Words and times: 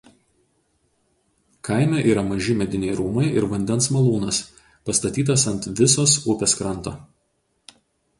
Kaime 1.67 1.99
yra 2.13 2.23
maži 2.29 2.55
mediniai 2.61 2.95
rūmai 2.99 3.25
ir 3.41 3.47
vandens 3.51 3.89
malūnas 3.97 4.39
pastatytas 4.91 5.45
ant 5.53 5.69
Visos 5.81 6.15
upės 6.35 6.57
kranto. 6.63 6.95